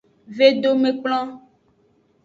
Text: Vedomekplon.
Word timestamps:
Vedomekplon. 0.37 1.29